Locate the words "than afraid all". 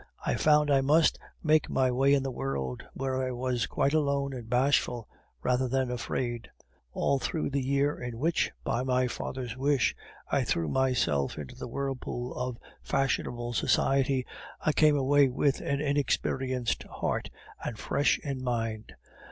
5.67-7.19